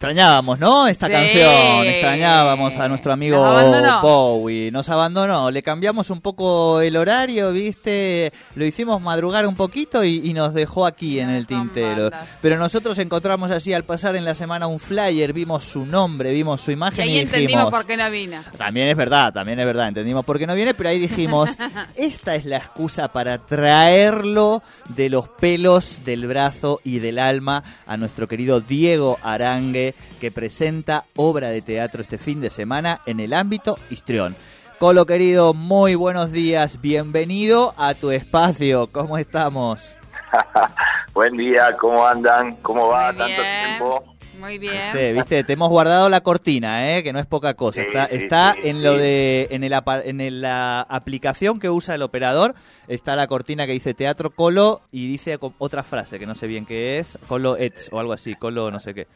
Extrañábamos, 0.00 0.58
¿no? 0.58 0.86
Esta 0.86 1.08
Sí. 1.08 1.12
canción. 1.12 1.86
Extrañábamos 1.86 2.74
a 2.78 2.88
nuestro 2.88 3.12
amigo 3.12 3.36
Nos. 3.36 4.00
Bowie. 4.00 4.70
Nos 4.70 4.88
abandonó. 4.88 5.50
Le 5.50 5.62
cambiamos 5.62 6.08
un 6.08 6.22
poco 6.22 6.80
el 6.80 6.96
horario, 6.96 7.52
¿viste? 7.52 8.32
Lo 8.54 8.64
hicimos 8.64 9.02
madrugar 9.02 9.46
un 9.46 9.56
poquito 9.56 10.02
y, 10.02 10.22
y 10.24 10.32
nos 10.32 10.54
dejó 10.54 10.86
aquí 10.86 11.20
en 11.20 11.28
el 11.28 11.46
tintero. 11.46 12.08
Pero 12.40 12.56
nosotros 12.56 12.98
encontramos 12.98 13.50
así 13.50 13.74
al 13.74 13.84
pasar 13.84 14.16
en 14.16 14.24
la 14.24 14.34
semana 14.34 14.66
un 14.68 14.80
flyer, 14.80 15.34
vimos 15.34 15.64
su 15.64 15.84
nombre, 15.84 16.32
vimos 16.32 16.62
su 16.62 16.70
Y 16.70 16.74
imagen 16.74 17.02
ahí 17.02 17.16
y, 17.16 17.18
entendimos 17.18 17.48
dijimos... 17.50 17.70
por 17.70 17.84
qué 17.84 17.98
no 17.98 18.10
vino. 18.10 18.38
También 18.56 18.88
es 18.88 18.96
verdad, 18.96 19.34
también 19.34 19.60
es 19.60 19.66
verdad, 19.66 19.88
entendimos 19.88 20.24
por 20.24 20.38
qué 20.38 20.46
no 20.46 20.54
viene, 20.54 20.72
pero 20.72 20.88
ahí 20.88 20.98
dijimos, 20.98 21.50
esta 21.94 22.36
es 22.36 22.46
la 22.46 22.56
excusa 22.56 23.08
para 23.12 23.36
traerlo 23.36 24.62
de 24.96 25.10
los 25.10 25.28
pelos 25.28 26.06
del 26.06 26.26
brazo 26.26 26.80
y 26.84 27.00
del 27.00 27.18
alma 27.18 27.62
a 27.86 27.98
nuestro 27.98 28.26
querido 28.28 28.62
Diego 28.62 29.18
Arangue, 29.22 29.89
que 30.20 30.30
presenta 30.30 31.04
obra 31.16 31.48
de 31.50 31.62
teatro 31.62 32.02
este 32.02 32.18
fin 32.18 32.40
de 32.40 32.50
semana 32.50 33.00
en 33.06 33.20
el 33.20 33.32
ámbito 33.32 33.78
histrión. 33.90 34.34
Colo 34.78 35.04
querido, 35.06 35.52
muy 35.52 35.94
buenos 35.94 36.32
días, 36.32 36.80
bienvenido 36.80 37.74
a 37.76 37.94
tu 37.94 38.10
espacio, 38.10 38.86
¿cómo 38.90 39.18
estamos? 39.18 39.94
Buen 41.14 41.36
día, 41.36 41.76
¿cómo 41.78 42.06
andan? 42.06 42.56
¿Cómo 42.62 42.88
va? 42.88 43.14
Tanto 43.14 43.42
tiempo. 43.42 44.04
Muy 44.38 44.56
bien. 44.58 44.92
Sí, 44.94 45.12
viste, 45.12 45.44
te 45.44 45.52
hemos 45.52 45.68
guardado 45.68 46.08
la 46.08 46.22
cortina, 46.22 46.96
¿eh? 46.96 47.02
que 47.02 47.12
no 47.12 47.18
es 47.18 47.26
poca 47.26 47.52
cosa. 47.52 47.82
Sí, 47.82 47.86
está 47.88 48.06
sí, 48.06 48.14
está 48.16 48.54
sí, 48.54 48.68
en 48.70 48.82
lo 48.82 48.96
de 48.96 49.48
en 49.50 49.64
el 49.64 49.74
apa- 49.74 50.00
en 50.00 50.22
el- 50.22 50.40
la 50.40 50.80
aplicación 50.80 51.60
que 51.60 51.68
usa 51.68 51.94
el 51.96 52.00
operador 52.02 52.54
está 52.88 53.16
la 53.16 53.26
cortina 53.26 53.66
que 53.66 53.72
dice 53.72 53.92
Teatro 53.92 54.30
Colo 54.30 54.80
y 54.92 55.08
dice 55.08 55.38
otra 55.58 55.82
frase 55.82 56.18
que 56.18 56.24
no 56.24 56.34
sé 56.34 56.46
bien 56.46 56.64
qué 56.64 56.98
es, 57.00 57.18
Colo 57.28 57.58
Ets 57.58 57.90
o 57.92 58.00
algo 58.00 58.14
así, 58.14 58.34
Colo 58.34 58.70
no 58.70 58.80
sé 58.80 58.94
qué. 58.94 59.06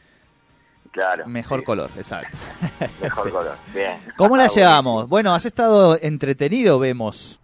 Claro. 0.95 1.27
Mejor 1.27 1.59
sí, 1.59 1.65
color, 1.65 1.89
exacto. 1.97 2.37
Mejor 3.01 3.29
color. 3.29 3.57
Bien. 3.73 3.97
¿Cómo 4.15 4.37
la 4.37 4.45
Ah, 4.45 4.47
llevamos? 4.47 5.09
Bueno, 5.09 5.33
has 5.35 5.45
estado 5.45 5.97
entretenido, 6.01 6.79
vemos. 6.79 7.41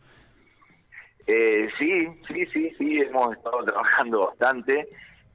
Eh, 1.27 1.67
sí, 1.77 2.07
sí, 2.29 2.45
sí, 2.53 2.71
sí, 2.77 3.01
hemos 3.01 3.35
estado 3.35 3.61
trabajando 3.65 4.27
bastante. 4.27 4.87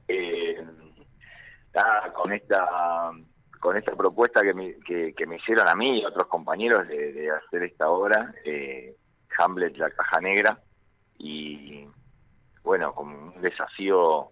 Eh, 0.07 0.65
nada, 1.75 2.11
con 2.13 2.33
esta 2.33 3.11
con 3.59 3.77
esta 3.77 3.95
propuesta 3.95 4.41
que 4.41 4.53
me, 4.55 4.77
que, 4.79 5.13
que 5.15 5.27
me 5.27 5.35
hicieron 5.35 5.67
a 5.67 5.75
mí 5.75 5.99
y 5.99 6.03
a 6.03 6.07
otros 6.07 6.25
compañeros 6.27 6.87
de, 6.87 7.13
de 7.13 7.29
hacer 7.29 7.61
esta 7.63 7.87
obra, 7.89 8.33
eh, 8.45 8.95
Hamlet, 9.37 9.77
la 9.77 9.91
caja 9.91 10.19
negra, 10.21 10.59
y 11.19 11.85
bueno, 12.63 12.93
con 12.95 13.09
un 13.09 13.41
desafío 13.43 14.31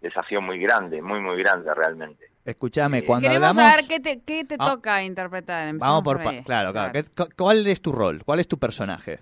desafío 0.00 0.40
muy 0.40 0.58
grande, 0.58 1.02
muy, 1.02 1.20
muy 1.20 1.36
grande 1.38 1.72
realmente. 1.74 2.26
Escúchame, 2.44 2.98
Eh, 2.98 3.04
cuando 3.04 3.28
Queremos 3.28 3.50
hablamos 3.50 3.70
saber 3.72 3.84
qué 3.88 4.00
te, 4.00 4.22
qué 4.22 4.44
te 4.44 4.56
Ah. 4.58 4.70
toca 4.74 5.02
interpretar. 5.02 5.74
Vamos 5.74 6.02
por 6.02 6.22
pa- 6.22 6.30
ahí. 6.30 6.42
claro, 6.44 6.72
claro. 6.72 6.92
¿Qué- 6.92 7.04
cu- 7.04 7.28
¿Cuál 7.36 7.66
es 7.66 7.82
tu 7.82 7.92
rol? 7.92 8.22
¿Cuál 8.24 8.40
es 8.40 8.48
tu 8.48 8.58
personaje? 8.58 9.20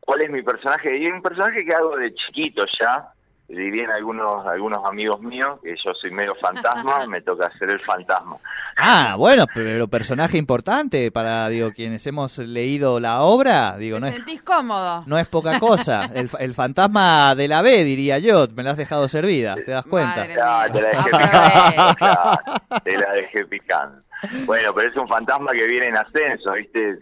¿Cuál 0.00 0.22
es 0.22 0.30
mi 0.30 0.42
personaje? 0.42 0.96
Y 0.96 1.06
un 1.06 1.20
personaje 1.22 1.64
que 1.64 1.74
hago 1.74 1.96
de 1.96 2.14
chiquito 2.14 2.62
ya, 2.80 3.08
dirían 3.48 3.90
algunos 3.90 4.46
algunos 4.46 4.84
amigos 4.84 5.20
míos, 5.20 5.58
que 5.62 5.74
yo 5.84 5.92
soy 5.94 6.10
medio 6.10 6.34
fantasma, 6.36 7.06
me 7.08 7.20
toca 7.22 7.50
ser 7.58 7.70
el 7.70 7.80
fantasma. 7.80 8.36
Ah, 8.76 9.14
bueno, 9.16 9.46
pero 9.54 9.88
personaje 9.88 10.36
importante 10.36 11.10
para 11.10 11.48
digo 11.48 11.72
quienes 11.72 12.06
hemos 12.06 12.38
leído 12.38 13.00
la 13.00 13.22
obra, 13.22 13.76
digo, 13.78 13.96
¿Te 13.96 14.00
no 14.00 14.06
es 14.08 14.14
sentís 14.14 14.42
cómodo? 14.42 15.02
No 15.06 15.18
es 15.18 15.26
poca 15.28 15.58
cosa. 15.58 16.10
El, 16.14 16.28
el 16.38 16.54
fantasma 16.54 17.34
de 17.34 17.48
la 17.48 17.62
B, 17.62 17.84
diría 17.84 18.18
yo. 18.18 18.46
Me 18.54 18.62
lo 18.62 18.70
has 18.70 18.76
dejado 18.76 19.08
servida, 19.08 19.54
¿te 19.54 19.70
das 19.70 19.86
cuenta? 19.86 20.26
Te 20.26 20.34
la 20.34 20.68
dejé 20.68 20.98
Aprovecha. 20.98 21.08
picando. 21.08 21.94
claro, 21.96 22.40
te 22.84 22.98
la 22.98 23.12
dejé 23.12 23.46
picando. 23.46 24.02
Bueno, 24.44 24.72
pero 24.74 24.90
es 24.90 24.96
un 24.96 25.08
fantasma 25.08 25.52
que 25.52 25.66
viene 25.66 25.88
en 25.88 25.96
ascenso, 25.96 26.52
¿viste? 26.52 26.98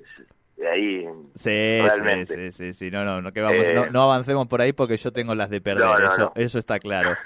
De 0.56 0.69
ahí. 0.69 1.04
Sí, 1.37 1.50
Realmente. 1.50 2.34
sí, 2.34 2.50
sí, 2.53 2.72
sí, 2.72 2.72
sí. 2.72 2.91
No, 2.91 3.04
no, 3.04 3.20
no, 3.20 3.32
que 3.32 3.41
vamos, 3.41 3.66
Eh, 3.66 3.75
no, 3.75 3.91
no 3.91 4.03
avancemos 4.04 4.47
por 4.47 4.60
ahí 4.60 4.72
porque 4.72 4.97
yo 4.97 5.12
tengo 5.12 5.34
las 5.34 5.50
de 5.50 5.60
perder, 5.60 5.84
No, 5.84 5.97
eso, 5.98 6.32
eso 6.37 6.59
está 6.60 6.78
claro. 6.78 7.16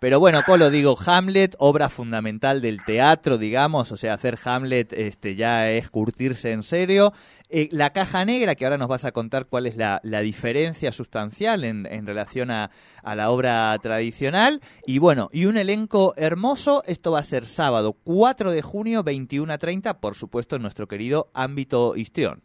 Pero 0.00 0.20
bueno, 0.20 0.42
Colo, 0.46 0.70
digo, 0.70 0.96
Hamlet, 1.04 1.54
obra 1.58 1.90
fundamental 1.90 2.62
del 2.62 2.82
teatro, 2.84 3.36
digamos, 3.36 3.92
o 3.92 3.96
sea, 3.98 4.14
hacer 4.14 4.38
Hamlet 4.42 4.92
este, 4.94 5.34
ya 5.34 5.70
es 5.70 5.90
curtirse 5.90 6.52
en 6.52 6.62
serio. 6.62 7.12
Eh, 7.50 7.68
la 7.72 7.90
caja 7.90 8.24
negra, 8.24 8.54
que 8.54 8.64
ahora 8.64 8.78
nos 8.78 8.88
vas 8.88 9.04
a 9.04 9.12
contar 9.12 9.46
cuál 9.46 9.66
es 9.66 9.76
la, 9.76 10.00
la 10.02 10.20
diferencia 10.20 10.90
sustancial 10.92 11.64
en, 11.64 11.84
en 11.86 12.06
relación 12.06 12.50
a, 12.50 12.70
a 13.02 13.14
la 13.14 13.30
obra 13.30 13.76
tradicional. 13.82 14.62
Y 14.86 14.98
bueno, 14.98 15.28
y 15.30 15.44
un 15.44 15.58
elenco 15.58 16.14
hermoso, 16.16 16.82
esto 16.86 17.12
va 17.12 17.18
a 17.18 17.24
ser 17.24 17.46
sábado 17.46 17.92
4 18.04 18.50
de 18.52 18.62
junio, 18.62 19.02
21 19.02 19.52
a 19.52 19.58
30, 19.58 20.00
por 20.00 20.14
supuesto, 20.14 20.56
en 20.56 20.62
nuestro 20.62 20.86
querido 20.88 21.30
ámbito 21.34 21.94
histrión. 21.96 22.42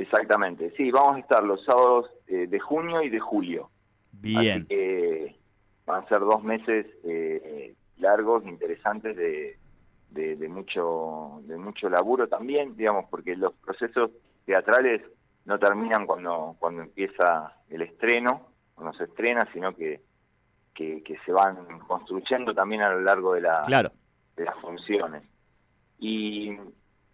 Exactamente. 0.00 0.72
Sí, 0.76 0.90
vamos 0.90 1.16
a 1.16 1.20
estar 1.20 1.42
los 1.44 1.64
sábados 1.64 2.10
eh, 2.26 2.46
de 2.46 2.58
junio 2.60 3.02
y 3.02 3.10
de 3.10 3.20
julio. 3.20 3.70
Bien. 4.12 4.38
Así 4.62 4.66
que 4.66 5.36
van 5.86 6.04
a 6.04 6.08
ser 6.08 6.20
dos 6.20 6.42
meses 6.42 6.86
eh, 7.04 7.74
largos, 7.98 8.44
interesantes 8.46 9.16
de, 9.16 9.58
de, 10.10 10.36
de 10.36 10.48
mucho 10.48 11.40
de 11.44 11.56
mucho 11.56 11.88
laburo 11.88 12.28
también, 12.28 12.76
digamos, 12.76 13.06
porque 13.10 13.36
los 13.36 13.52
procesos 13.54 14.10
teatrales 14.46 15.02
no 15.44 15.58
terminan 15.58 16.06
cuando 16.06 16.56
cuando 16.58 16.82
empieza 16.82 17.54
el 17.68 17.82
estreno, 17.82 18.46
cuando 18.74 18.96
se 18.96 19.04
estrena, 19.04 19.48
sino 19.52 19.74
que 19.74 20.00
que, 20.74 21.02
que 21.02 21.18
se 21.26 21.32
van 21.32 21.56
construyendo 21.86 22.54
también 22.54 22.82
a 22.82 22.90
lo 22.90 23.00
largo 23.00 23.34
de 23.34 23.42
la 23.42 23.62
Claro. 23.66 23.90
de 24.36 24.44
las 24.44 24.56
funciones. 24.60 25.22
Y, 25.98 26.56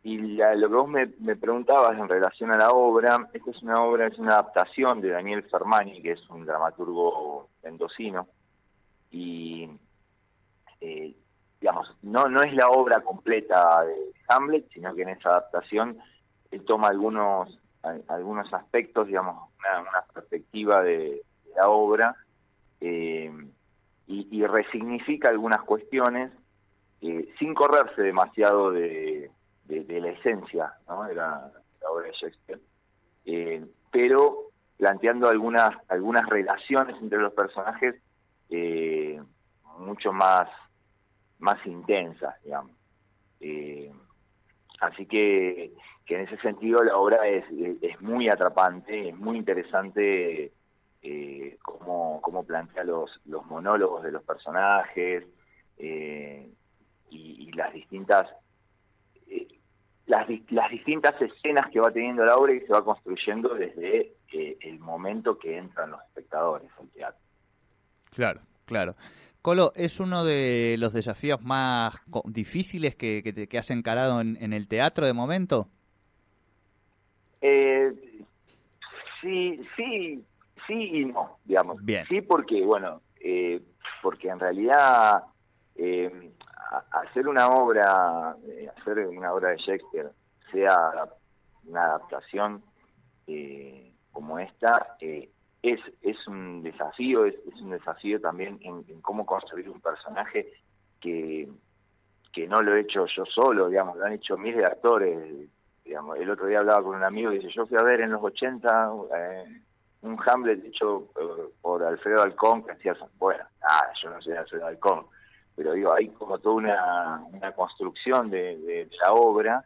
y 0.06 0.18
la- 0.36 0.54
lo 0.54 0.68
que 0.68 0.74
vos 0.76 0.88
me, 0.88 1.34
preguntabas 1.34 1.98
en 1.98 2.08
relación 2.08 2.52
a 2.52 2.56
la 2.56 2.70
obra, 2.70 3.28
esta 3.32 3.50
es 3.50 3.60
una 3.60 3.82
obra, 3.82 4.06
es 4.06 4.16
una 4.20 4.34
adaptación 4.34 5.00
de 5.00 5.08
Daniel 5.10 5.42
Fermani, 5.50 6.00
que 6.00 6.12
es 6.12 6.30
un 6.30 6.46
dramaturgo 6.46 7.48
mendocino, 7.64 8.28
y 9.10 9.68
eh, 10.80 11.12
digamos, 11.60 11.92
no, 12.02 12.28
no 12.28 12.44
es 12.44 12.54
la 12.54 12.68
obra 12.68 13.00
completa 13.00 13.82
de 13.84 14.12
Hamlet, 14.28 14.68
sino 14.72 14.94
que 14.94 15.02
en 15.02 15.08
esa 15.08 15.30
adaptación 15.30 15.98
él 16.52 16.64
toma 16.64 16.86
algunos, 16.86 17.58
algunos 18.06 18.54
aspectos, 18.54 19.08
digamos, 19.08 19.50
una, 19.58 20.02
perspectiva 20.14 20.84
de, 20.84 21.20
la 21.56 21.68
obra, 21.68 22.14
eh, 22.80 23.32
y, 24.06 24.28
y 24.30 24.46
resignifica 24.46 25.30
algunas 25.30 25.62
cuestiones 25.62 26.30
eh, 27.00 27.28
sin 27.40 27.54
correrse 27.54 28.02
demasiado 28.02 28.70
de, 28.70 29.32
de- 29.66 30.00
la 30.00 30.10
esencia 30.10 30.72
¿no? 30.88 31.04
de, 31.04 31.14
la, 31.14 31.50
obra 31.90 32.06
de 32.06 32.12
Shakespeare, 32.12 32.60
eh, 33.24 33.64
pero 33.90 34.50
planteando 34.76 35.28
algunas 35.28 35.70
algunas 35.88 36.28
relaciones 36.28 36.96
entre 37.00 37.18
los 37.18 37.32
personajes 37.32 37.96
eh, 38.50 39.20
mucho 39.78 40.12
más 40.12 40.48
más 41.38 41.64
intensas, 41.66 42.34
digamos. 42.42 42.72
Eh, 43.40 43.92
así 44.80 45.06
que, 45.06 45.72
que 46.06 46.14
en 46.14 46.22
ese 46.22 46.38
sentido 46.38 46.82
la 46.82 46.96
obra 46.96 47.26
es, 47.28 47.44
es 47.82 48.00
muy 48.00 48.28
atrapante, 48.28 49.10
es 49.10 49.16
muy 49.16 49.36
interesante 49.36 50.52
eh, 51.02 51.58
cómo, 51.62 52.20
cómo 52.22 52.44
plantea 52.44 52.84
los, 52.84 53.20
los 53.26 53.44
monólogos 53.46 54.02
de 54.02 54.12
los 54.12 54.22
personajes 54.22 55.24
y, 55.78 56.52
las 57.52 57.72
distintas 57.72 58.28
las, 60.06 60.26
las 60.50 60.70
distintas 60.70 61.20
escenas 61.20 61.70
que 61.70 61.80
va 61.80 61.90
teniendo 61.90 62.24
la 62.24 62.36
obra 62.36 62.54
y 62.54 62.60
que 62.60 62.66
se 62.66 62.72
va 62.72 62.84
construyendo 62.84 63.54
desde 63.54 64.14
eh, 64.32 64.56
el 64.60 64.78
momento 64.78 65.38
que 65.38 65.58
entran 65.58 65.90
los 65.90 66.00
espectadores 66.02 66.70
al 66.80 66.88
teatro. 66.90 67.20
Claro, 68.14 68.40
claro. 68.64 68.94
Colo, 69.42 69.72
¿es 69.76 70.00
uno 70.00 70.24
de 70.24 70.76
los 70.78 70.92
desafíos 70.92 71.40
más 71.42 72.00
difíciles 72.24 72.96
que, 72.96 73.22
que, 73.48 73.58
has 73.58 73.70
encarado 73.70 74.20
en, 74.20 74.36
en 74.40 74.52
el 74.52 74.66
teatro 74.66 75.06
de 75.06 75.12
momento? 75.12 75.68
Eh, 77.40 77.92
sí, 79.20 79.60
sí, 79.76 80.24
sí 80.66 80.74
y 80.74 81.04
no, 81.04 81.38
digamos. 81.44 81.84
Bien. 81.84 82.04
Sí 82.08 82.22
porque, 82.22 82.64
bueno, 82.64 83.02
eh, 83.20 83.62
porque 84.02 84.28
en 84.28 84.40
realidad 84.40 85.24
eh, 85.76 86.32
hacer 87.16 87.28
una 87.28 87.48
obra, 87.48 88.36
eh, 88.46 88.68
hacer 88.76 88.98
una 89.06 89.32
obra 89.32 89.48
de 89.48 89.56
Shakespeare, 89.56 90.10
sea 90.52 91.08
una 91.64 91.84
adaptación 91.84 92.62
eh, 93.26 93.90
como 94.12 94.38
esta, 94.38 94.98
eh, 95.00 95.30
es, 95.62 95.80
es 96.02 96.28
un 96.28 96.62
desafío, 96.62 97.24
es, 97.24 97.34
es 97.46 97.58
un 97.62 97.70
desafío 97.70 98.20
también 98.20 98.58
en, 98.60 99.00
cómo 99.00 99.24
construir 99.24 99.70
un 99.70 99.80
personaje 99.80 100.52
que, 101.00 101.48
que 102.34 102.46
no 102.46 102.60
lo 102.60 102.76
he 102.76 102.80
hecho 102.80 103.06
yo 103.06 103.24
solo, 103.24 103.70
digamos, 103.70 103.96
lo 103.96 104.04
han 104.04 104.12
hecho 104.12 104.36
miles 104.36 104.58
de 104.58 104.66
actores. 104.66 105.48
Digamos, 105.86 106.18
el 106.18 106.28
otro 106.28 106.48
día 106.48 106.58
hablaba 106.58 106.82
con 106.82 106.96
un 106.96 107.04
amigo 107.04 107.32
y 107.32 107.38
dice, 107.38 107.50
yo 107.50 107.66
fui 107.66 107.78
a 107.78 107.82
ver 107.82 108.02
en 108.02 108.10
los 108.10 108.22
80 108.22 108.90
eh, 109.16 109.62
un 110.02 110.18
Hamlet 110.26 110.66
hecho 110.66 111.08
eh, 111.18 111.48
por 111.62 111.82
Alfredo 111.82 112.20
Alcón 112.20 112.62
que 112.62 112.72
hacía, 112.72 112.94
bueno, 113.16 113.44
ah, 113.62 113.86
yo 114.02 114.10
no 114.10 114.20
soy 114.20 114.34
Alfredo 114.34 114.66
Alcón, 114.66 115.06
pero 115.56 115.72
digo, 115.72 115.92
hay 115.92 116.08
como 116.10 116.38
toda 116.38 116.54
una, 116.56 117.24
una 117.32 117.52
construcción 117.52 118.30
de, 118.30 118.88
la 119.02 119.12
obra 119.12 119.64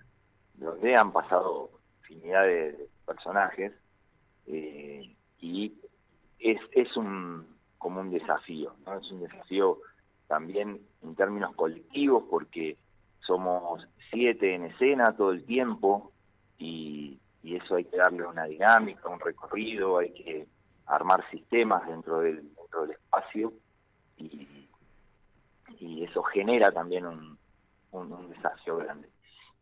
donde 0.54 0.94
han 0.94 1.12
pasado 1.12 1.70
infinidad 2.02 2.44
de 2.44 2.88
personajes 3.04 3.72
eh, 4.46 5.14
y 5.40 5.75
es, 6.38 6.60
es 6.72 6.96
un 6.96 7.46
como 7.76 8.00
un 8.00 8.10
desafío, 8.10 8.75
¿no? 8.84 8.98
Es 8.98 9.10
un 9.10 9.20
desafío 9.22 9.78
también 10.28 10.81
en 11.02 11.14
términos 11.14 11.54
colectivos 11.56 12.25
porque 12.31 12.76
somos 13.20 13.87
siete 14.10 14.54
en 14.54 14.66
escena 14.66 15.16
todo 15.16 15.32
el 15.32 15.44
tiempo 15.44 16.12
y, 16.58 17.19
y 17.42 17.56
eso 17.56 17.76
hay 17.76 17.84
que 17.84 17.96
darle 17.96 18.26
una 18.26 18.44
dinámica, 18.44 19.08
un 19.08 19.19
recorrido, 19.19 19.98
hay 19.98 20.12
que 20.12 20.46
armar 20.87 21.28
sistemas 21.31 21.87
dentro 21.88 22.20
del, 22.20 22.54
dentro 22.54 22.82
del 22.82 22.90
espacio 22.92 23.52
y, 24.19 24.60
y 25.81 26.05
eso 26.05 26.23
genera 26.23 26.71
también 26.71 27.06
un, 27.06 27.38
un, 27.93 28.12
un 28.12 28.79
grande. 28.79 29.09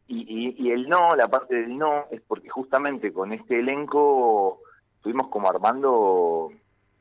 Y, 0.06 0.20
y, 0.22 0.68
y, 0.68 0.70
el 0.72 0.88
no, 0.88 1.14
la 1.14 1.28
parte 1.28 1.54
del 1.54 1.76
no, 1.76 2.06
es 2.10 2.20
porque 2.22 2.48
justamente 2.48 3.12
con 3.12 3.32
este 3.32 3.58
elenco 3.58 4.60
fuimos 5.02 5.28
como 5.28 5.48
armando 5.48 6.50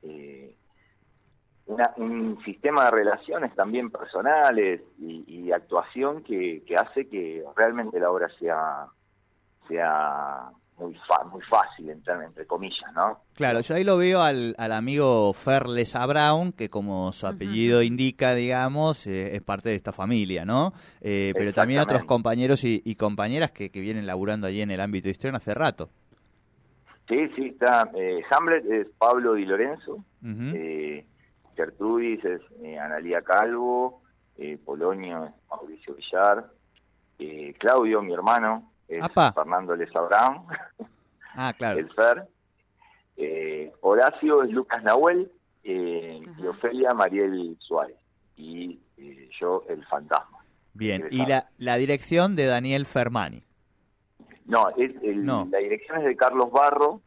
eh, 0.03 0.55
una, 1.65 1.93
un 1.97 2.37
sistema 2.43 2.85
de 2.85 2.91
relaciones 2.91 3.55
también 3.55 3.89
personales 3.91 4.81
y, 4.99 5.23
y 5.25 5.51
actuación 5.51 6.21
que, 6.23 6.63
que, 6.65 6.75
hace 6.75 7.07
que 7.07 7.43
realmente 7.55 7.99
la 7.99 8.11
obra 8.11 8.29
sea, 8.39 8.87
sea 9.67 10.51
muy 10.77 10.93
fa 11.07 11.23
muy 11.25 11.41
fácil, 11.41 11.89
entre, 11.89 12.13
entre, 12.13 12.45
comillas, 12.45 12.93
¿no? 12.95 13.21
Claro, 13.33 13.61
yo 13.61 13.75
ahí 13.75 13.83
lo 13.83 13.97
veo 13.97 14.21
al, 14.21 14.55
al 14.57 14.71
amigo 14.71 15.33
Ferlesa 15.33 16.05
Brown, 16.05 16.51
que 16.51 16.69
como 16.69 17.11
su 17.11 17.25
apellido 17.25 17.79
uh 17.79 17.81
-huh. 17.81 17.87
indica, 17.87 18.35
digamos, 18.35 19.07
eh, 19.07 19.35
es 19.35 19.41
parte 19.41 19.69
de 19.69 19.75
esta 19.75 19.91
familia, 19.91 20.45
¿no? 20.45 20.73
Eh, 21.01 21.33
pero 21.35 21.51
también 21.51 21.81
otros 21.81 22.05
compañeros 22.05 22.63
y, 22.63 22.81
y 22.85 22.95
compañeras 22.95 23.51
que, 23.51 23.71
que, 23.71 23.81
vienen 23.81 24.05
laburando 24.05 24.47
allí 24.47 24.61
en 24.61 24.71
el 24.71 24.79
ámbito 24.79 25.09
histrión 25.09 25.35
hace 25.35 25.53
rato. 25.53 25.89
Sí, 27.07 27.27
sí, 27.35 27.47
está. 27.47 27.89
Eh, 27.95 28.21
Hamlet 28.29 28.65
es 28.65 28.87
Pablo 28.97 29.33
Di 29.33 29.45
Lorenzo, 29.45 29.95
uh 29.95 30.03
-huh. 30.21 31.05
Gertrudis 31.55 32.23
es 32.23 32.41
Analía 32.79 33.21
Calvo, 33.23 34.03
Polonio 34.63 35.25
es 35.25 35.31
Mauricio 35.49 35.95
Villar, 35.95 36.51
Claudio, 37.57 38.03
mi 38.03 38.13
hermano, 38.13 38.71
es 38.87 39.03
Apa. 39.03 39.33
Fernando 39.33 39.75
Lesabrán, 39.75 40.43
ah, 41.35 41.53
claro. 41.57 41.79
el 41.79 41.91
Fer, 41.91 42.27
eh, 43.17 43.71
Horacio 43.81 44.43
es 44.43 44.51
Lucas 44.51 44.83
Nahuel 44.83 45.31
eh, 45.63 46.21
y 46.37 46.45
Ofelia 46.45 46.93
Mariel 46.93 47.57
Suárez 47.59 47.97
y 48.35 48.79
eh, 48.97 49.29
yo 49.39 49.63
el 49.67 49.85
fantasma. 49.85 50.37
Bien, 50.73 51.07
y 51.09 51.25
la, 51.25 51.49
la, 51.57 51.75
dirección 51.75 52.35
de 52.35 52.45
Daniel 52.45 52.85
Fermani. 52.85 53.43
No, 54.45 54.69
es 54.77 54.91
el, 55.01 55.25
no, 55.25 55.47
la 55.51 55.57
dirección 55.57 55.97
es 55.97 56.05
de 56.05 56.15
Carlos 56.15 56.51
Barro 56.51 57.01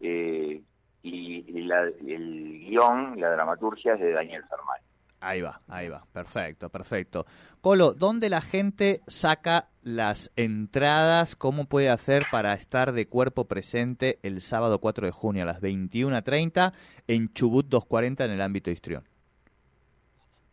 y, 0.00 0.60
y 1.02 1.62
la, 1.62 1.82
el 1.82 2.66
guion, 2.66 3.20
la 3.20 3.30
dramaturgia 3.30 3.94
es 3.94 4.00
de 4.00 4.12
Daniel 4.12 4.42
Fermani. 4.48 4.84
Ahí 5.24 5.40
va, 5.40 5.60
ahí 5.68 5.88
va, 5.88 6.04
perfecto, 6.12 6.68
perfecto. 6.68 7.26
Colo, 7.60 7.92
¿dónde 7.92 8.28
la 8.28 8.40
gente 8.40 9.02
saca 9.06 9.68
las 9.84 10.32
entradas? 10.34 11.36
¿Cómo 11.36 11.66
puede 11.66 11.90
hacer 11.90 12.24
para 12.32 12.54
estar 12.54 12.90
de 12.90 13.06
cuerpo 13.06 13.44
presente 13.44 14.18
el 14.24 14.40
sábado 14.40 14.80
4 14.80 15.06
de 15.06 15.12
junio 15.12 15.44
a 15.44 15.46
las 15.46 15.62
21.30 15.62 16.72
en 17.06 17.32
Chubut 17.32 17.66
240 17.66 18.24
en 18.24 18.32
el 18.32 18.42
ámbito 18.42 18.72
histrión? 18.72 19.04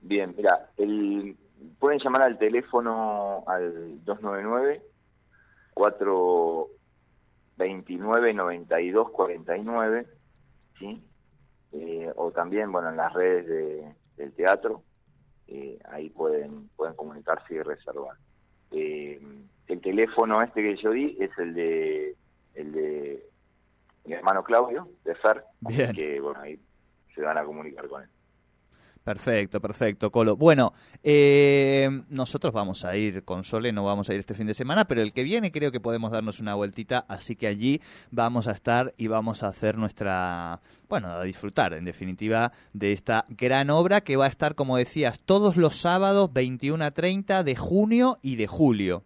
Bien, 0.01 0.35
mira, 0.37 0.69
el, 0.77 1.35
pueden 1.79 1.99
llamar 1.99 2.21
al 2.21 2.37
teléfono 2.37 3.43
al 3.47 4.05
299 4.05 4.83
429 5.73 8.33
9249, 8.35 10.05
¿sí? 10.77 11.03
Eh, 11.71 12.11
o 12.15 12.31
también, 12.31 12.71
bueno, 12.71 12.89
en 12.89 12.97
las 12.97 13.13
redes 13.13 13.47
de 13.47 13.95
del 14.19 14.33
teatro, 14.33 14.83
eh, 15.47 15.79
ahí 15.85 16.09
pueden 16.09 16.69
pueden 16.75 16.95
comunicarse 16.95 17.55
y 17.55 17.61
reservar. 17.61 18.17
Eh, 18.71 19.19
el 19.67 19.81
teléfono 19.81 20.43
este 20.43 20.61
que 20.61 20.75
yo 20.75 20.91
di 20.91 21.17
es 21.19 21.31
el 21.37 21.53
de 21.55 22.15
el 22.53 22.71
de 22.71 23.29
mi 24.05 24.13
hermano 24.13 24.43
Claudio, 24.43 24.89
de 25.03 25.15
Fer, 25.15 25.43
Bien. 25.61 25.93
que 25.93 26.19
bueno, 26.19 26.39
ahí 26.41 26.59
se 27.15 27.21
van 27.21 27.37
a 27.37 27.45
comunicar 27.45 27.87
con 27.87 28.03
él. 28.03 28.09
Perfecto, 29.09 29.59
perfecto, 29.59 30.11
Colo. 30.11 30.35
Bueno, 30.35 30.71
eh, 31.01 31.89
nosotros 32.09 32.53
vamos 32.53 32.85
a 32.85 32.95
ir 32.95 33.23
con 33.23 33.43
Sole, 33.43 33.71
no 33.71 33.83
vamos 33.83 34.07
a 34.07 34.13
ir 34.13 34.19
este 34.19 34.35
fin 34.35 34.45
de 34.45 34.53
semana, 34.53 34.85
pero 34.85 35.01
el 35.01 35.13
que 35.13 35.23
viene 35.23 35.51
creo 35.51 35.71
que 35.71 35.79
podemos 35.79 36.11
darnos 36.11 36.39
una 36.39 36.53
vueltita, 36.53 37.05
así 37.07 37.35
que 37.35 37.47
allí 37.47 37.81
vamos 38.11 38.47
a 38.47 38.51
estar 38.51 38.93
y 38.97 39.07
vamos 39.07 39.41
a 39.41 39.47
hacer 39.47 39.79
nuestra, 39.79 40.59
bueno, 40.87 41.07
a 41.07 41.23
disfrutar 41.23 41.73
en 41.73 41.85
definitiva 41.85 42.51
de 42.73 42.91
esta 42.91 43.25
gran 43.29 43.71
obra 43.71 44.01
que 44.01 44.15
va 44.15 44.25
a 44.25 44.29
estar, 44.29 44.53
como 44.53 44.77
decías, 44.77 45.19
todos 45.19 45.57
los 45.57 45.73
sábados 45.73 46.31
21 46.31 46.85
a 46.85 46.91
30 46.91 47.43
de 47.43 47.55
junio 47.55 48.19
y 48.21 48.35
de 48.35 48.45
julio. 48.45 49.01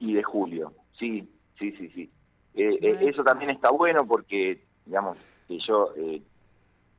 Y 0.00 0.14
de 0.14 0.22
julio, 0.24 0.72
sí, 0.98 1.28
sí, 1.60 1.70
sí, 1.78 1.88
sí. 1.94 2.10
Eh, 2.56 2.76
eh, 2.82 2.98
eso 3.02 3.22
también 3.22 3.52
está 3.52 3.70
bueno 3.70 4.04
porque, 4.04 4.64
digamos, 4.84 5.16
que 5.46 5.60
yo 5.60 5.92
eh, 5.96 6.22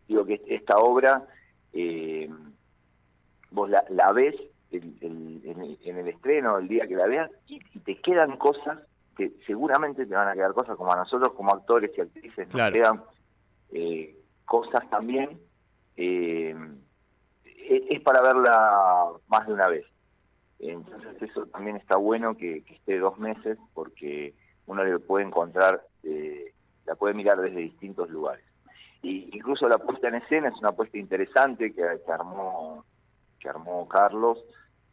digo 0.07 0.23
que 0.23 0.41
esta 0.47 0.77
obra 0.77 1.27
eh, 1.73 2.29
vos 3.51 3.69
la, 3.69 3.83
la 3.89 4.11
ves 4.11 4.35
el, 4.71 4.97
el, 5.01 5.41
en, 5.45 5.61
el, 5.61 5.79
en, 5.83 5.97
el, 5.97 6.07
estreno, 6.07 6.57
el 6.57 6.67
día 6.67 6.87
que 6.87 6.95
la 6.95 7.07
veas, 7.07 7.31
y, 7.47 7.59
y, 7.73 7.79
te 7.79 7.99
quedan 8.01 8.37
cosas 8.37 8.79
que 9.17 9.31
seguramente 9.45 10.05
te 10.05 10.15
van 10.15 10.27
a 10.27 10.33
quedar 10.33 10.53
cosas 10.53 10.77
como 10.77 10.93
a 10.93 10.97
nosotros 10.97 11.33
como 11.33 11.53
actores 11.53 11.91
y 11.97 12.01
actrices, 12.01 12.47
claro. 12.49 12.75
nos 12.75 12.81
quedan 12.81 13.03
eh, 13.71 14.15
cosas 14.45 14.89
también, 14.89 15.39
eh, 15.97 16.55
es 17.45 18.01
para 18.01 18.21
verla 18.21 19.11
más 19.27 19.47
de 19.47 19.53
una 19.53 19.67
vez. 19.67 19.85
Entonces 20.59 21.21
eso 21.21 21.45
también 21.47 21.77
está 21.77 21.97
bueno 21.97 22.35
que, 22.35 22.63
que 22.63 22.75
esté 22.75 22.99
dos 22.99 23.17
meses 23.17 23.57
porque 23.73 24.33
uno 24.65 24.83
le 24.83 24.99
puede 24.99 25.25
encontrar, 25.25 25.83
eh, 26.03 26.53
la 26.85 26.95
puede 26.95 27.13
mirar 27.13 27.39
desde 27.39 27.59
distintos 27.59 28.09
lugares 28.09 28.48
y 29.01 29.29
incluso 29.35 29.67
la 29.67 29.77
puesta 29.77 30.09
en 30.09 30.15
escena 30.15 30.49
es 30.49 30.57
una 30.59 30.71
puesta 30.71 30.97
interesante 30.97 31.73
que, 31.73 31.83
armó 32.11 32.85
que 33.39 33.49
armó 33.49 33.87
Carlos 33.87 34.37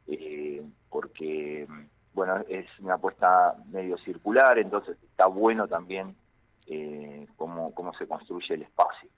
eh, 0.07 0.63
porque 0.89 1.67
bueno 2.13 2.39
es 2.49 2.67
una 2.81 2.99
puesta 2.99 3.55
medio 3.71 3.99
circular 3.99 4.59
entonces 4.59 4.97
está 5.03 5.27
bueno 5.27 5.67
también 5.67 6.15
eh, 6.67 7.27
cómo, 7.37 7.75
cómo 7.75 7.93
se 7.95 8.07
construye 8.07 8.55
el 8.55 8.63
espacio 8.63 9.11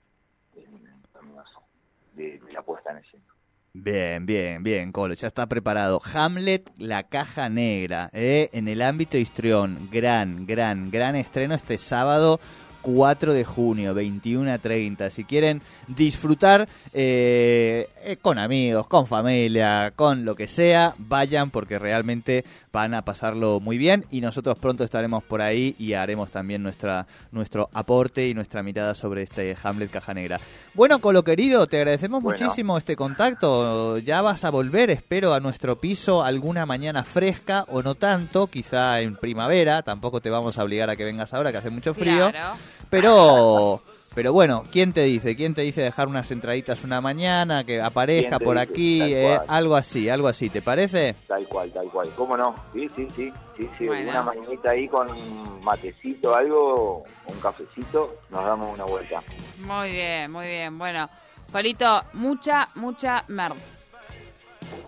de 2.13 2.41
la 2.51 2.61
puesta 2.63 2.91
en 2.91 2.97
escena 2.97 3.23
Bien, 3.71 4.25
bien, 4.25 4.63
bien, 4.63 4.91
Colo, 4.91 5.13
ya 5.13 5.27
está 5.27 5.45
preparado. 5.45 6.01
Hamlet, 6.13 6.71
la 6.77 7.03
caja 7.03 7.49
negra, 7.49 8.09
¿eh? 8.13 8.49
en 8.51 8.67
el 8.67 8.81
ámbito 8.81 9.15
histrión. 9.15 9.89
Gran, 9.91 10.47
gran, 10.47 10.89
gran 10.89 11.15
estreno 11.15 11.53
este 11.53 11.77
sábado 11.77 12.39
4 12.81 13.33
de 13.33 13.45
junio, 13.45 13.93
21 13.93 14.51
a 14.51 14.57
30. 14.57 15.09
Si 15.09 15.23
quieren 15.23 15.61
disfrutar 15.87 16.67
eh, 16.93 17.89
eh, 18.03 18.17
con 18.17 18.37
amigos, 18.37 18.87
con 18.87 19.07
familia, 19.07 19.93
con 19.95 20.25
lo 20.25 20.35
que 20.35 20.47
sea, 20.47 20.95
vayan 20.97 21.51
porque 21.51 21.79
realmente 21.79 22.45
van 22.71 22.93
a 22.93 23.03
pasarlo 23.03 23.59
muy 23.59 23.77
bien 23.77 24.05
y 24.11 24.21
nosotros 24.21 24.57
pronto 24.57 24.83
estaremos 24.83 25.23
por 25.23 25.41
ahí 25.41 25.75
y 25.79 25.93
haremos 25.93 26.31
también 26.31 26.63
nuestra, 26.63 27.07
nuestro 27.31 27.69
aporte 27.73 28.27
y 28.27 28.33
nuestra 28.33 28.63
mirada 28.63 28.95
sobre 28.95 29.23
este 29.23 29.55
Hamlet 29.61 29.91
Caja 29.91 30.13
Negra. 30.13 30.39
Bueno, 30.73 30.99
Colo 30.99 31.23
querido, 31.23 31.67
te 31.67 31.77
agradecemos 31.77 32.21
bueno. 32.21 32.39
muchísimo 32.39 32.77
este 32.77 32.95
contacto. 32.95 33.97
Ya 33.99 34.21
vas 34.21 34.43
a 34.43 34.49
volver, 34.49 34.89
espero, 34.89 35.33
a 35.33 35.39
nuestro 35.39 35.79
piso 35.79 36.23
alguna 36.23 36.65
mañana 36.65 37.03
fresca 37.03 37.65
o 37.69 37.81
no 37.81 37.95
tanto, 37.95 38.47
quizá 38.47 39.01
en 39.01 39.15
primavera. 39.15 39.81
Tampoco 39.81 40.21
te 40.21 40.29
vamos 40.29 40.57
a 40.57 40.63
obligar 40.63 40.89
a 40.89 40.95
que 40.95 41.03
vengas 41.03 41.33
ahora, 41.33 41.51
que 41.51 41.57
hace 41.57 41.69
mucho 41.69 41.93
frío. 41.93 42.29
Claro. 42.31 42.55
Pero, 42.89 43.81
pero 44.15 44.33
bueno, 44.33 44.63
¿quién 44.71 44.93
te 44.93 45.03
dice? 45.03 45.35
¿Quién 45.35 45.53
te 45.53 45.61
dice 45.61 45.81
dejar 45.81 46.07
unas 46.07 46.31
entraditas 46.31 46.83
una 46.83 47.01
mañana, 47.01 47.63
que 47.63 47.81
aparezca 47.81 48.39
por 48.39 48.57
dice? 48.57 48.71
aquí? 48.71 49.01
Eh, 49.13 49.39
algo 49.47 49.75
así, 49.75 50.09
algo 50.09 50.27
así, 50.27 50.49
¿te 50.49 50.61
parece? 50.61 51.15
Tal 51.27 51.47
cual, 51.47 51.71
tal 51.71 51.89
cual. 51.89 52.09
¿Cómo 52.15 52.35
no? 52.35 52.55
Sí, 52.73 52.89
sí, 52.95 53.07
sí. 53.15 53.33
sí, 53.57 53.69
sí. 53.77 53.87
Bueno. 53.87 54.09
Una 54.09 54.23
mañanita 54.23 54.71
ahí 54.71 54.87
con 54.87 55.09
un 55.09 55.63
matecito, 55.63 56.35
algo, 56.35 57.03
un 57.25 57.39
cafecito, 57.39 58.17
nos 58.29 58.45
damos 58.45 58.73
una 58.73 58.85
vuelta. 58.85 59.21
Muy 59.59 59.91
bien, 59.91 60.31
muy 60.31 60.47
bien. 60.47 60.77
Bueno, 60.77 61.09
Polito, 61.51 62.03
mucha, 62.13 62.69
mucha 62.75 63.23
merda. 63.27 63.55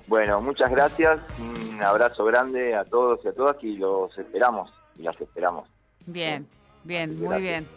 Bueno, 0.08 0.42
muchas 0.42 0.70
gracias. 0.70 1.20
Un 1.40 1.82
abrazo 1.82 2.26
grande 2.26 2.76
a 2.76 2.84
todos 2.86 3.20
y 3.24 3.30
a 3.30 3.34
todas 3.34 3.56
y 3.64 3.78
los 3.78 4.16
esperamos 4.18 4.70
y 4.98 5.04
las 5.04 5.20
esperamos. 5.20 5.68
Bien, 6.06 6.48
bien, 6.84 7.20
muy 7.20 7.42
bien. 7.42 7.68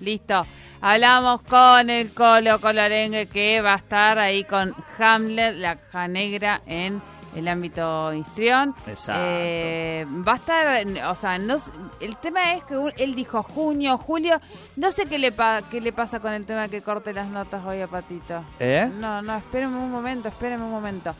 Listo. 0.00 0.46
Hablamos 0.80 1.42
con 1.42 1.90
el 1.90 2.12
Colo 2.12 2.60
Colorengue 2.60 3.26
que 3.26 3.60
va 3.60 3.74
a 3.74 3.76
estar 3.76 4.18
ahí 4.18 4.42
con 4.42 4.74
Hamlet, 4.98 5.54
la 5.56 5.76
caja 5.76 6.08
negra 6.08 6.60
en 6.66 7.00
el 7.36 7.48
ámbito 7.48 8.12
histrión. 8.12 8.74
Exacto. 8.86 9.22
Eh, 9.34 10.06
va 10.26 10.32
a 10.32 10.36
estar, 10.36 10.86
o 11.10 11.14
sea, 11.14 11.38
no, 11.38 11.56
el 12.00 12.16
tema 12.16 12.54
es 12.54 12.64
que 12.64 12.76
un- 12.76 12.92
él 12.96 13.14
dijo 13.14 13.42
junio, 13.42 13.96
julio. 13.98 14.40
No 14.76 14.90
sé 14.92 15.06
qué 15.06 15.18
le, 15.18 15.32
pa- 15.32 15.62
qué 15.70 15.80
le 15.80 15.92
pasa 15.92 16.20
con 16.20 16.32
el 16.32 16.44
tema 16.46 16.68
que 16.68 16.82
corte 16.82 17.12
las 17.12 17.28
notas 17.28 17.64
hoy 17.64 17.80
a 17.80 17.86
Patito. 17.88 18.44
¿Eh? 18.60 18.90
No, 18.98 19.22
no, 19.22 19.36
espérame 19.36 19.76
un 19.76 19.90
momento, 19.90 20.28
espérame 20.28 20.62
un 20.62 20.70
momento. 20.70 21.14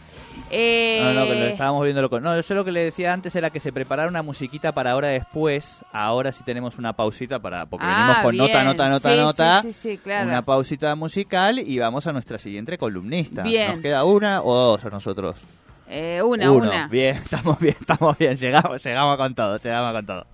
Eh, 0.50 1.00
No, 1.02 1.12
no, 1.20 1.26
que 1.26 1.34
lo 1.38 1.46
estábamos 1.46 1.84
viendo 1.84 2.02
loco. 2.02 2.20
No, 2.20 2.38
yo 2.40 2.54
lo 2.54 2.64
que 2.64 2.72
le 2.72 2.84
decía 2.84 3.12
antes 3.12 3.34
era 3.36 3.50
que 3.50 3.60
se 3.60 3.72
preparara 3.72 4.08
una 4.08 4.22
musiquita 4.22 4.72
para 4.72 4.92
ahora 4.92 5.08
después. 5.08 5.84
Ahora 5.92 6.32
sí 6.32 6.42
tenemos 6.44 6.78
una 6.78 6.92
pausita 6.92 7.38
para 7.40 7.66
porque 7.66 7.86
Ah, 7.88 7.96
venimos 7.96 8.18
con 8.24 8.36
nota, 8.36 8.52
bien. 8.52 8.64
nota, 8.66 8.88
nota, 8.88 9.10
Sí, 9.10 9.16
nota. 9.16 9.62
sí, 9.62 9.72
sí, 9.72 9.98
claro. 9.98 10.28
Una 10.28 10.42
pausita 10.42 10.94
musical 10.94 11.58
y 11.58 11.78
vamos 11.78 12.06
a 12.06 12.12
nuestra 12.12 12.38
siguiente 12.38 12.76
columnista. 12.78 13.42
Bien. 13.42 13.70
¿Nos 13.70 13.80
queda 13.80 14.04
una 14.04 14.42
o 14.42 14.54
dos 14.54 14.84
a 14.84 14.90
nosotros? 14.90 15.42
Eh, 15.86 16.22
una, 16.24 16.50
Uno. 16.50 16.68
una. 16.68 16.88
Bien, 16.88 17.16
estamos 17.24 17.58
bien, 17.58 17.76
estamos 17.78 18.16
bien. 18.18 18.36
Llegamos, 18.36 18.82
llegamos 18.82 19.16
con 19.16 19.34
todo, 19.34 19.56
llegamos 19.56 19.92
con 19.92 20.06
todo. 20.06 20.26